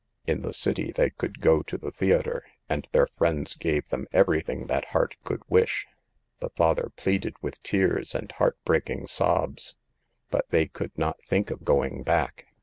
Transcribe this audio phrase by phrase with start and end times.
[0.25, 4.65] In the city they could go to the theater, and their friends gave them everything
[4.65, 5.85] that heart could wish.
[6.39, 9.75] The father pleaded with tears and heart breaking sobs,
[10.31, 12.47] but they could not think of going back.